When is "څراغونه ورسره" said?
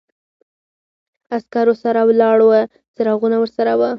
2.95-3.71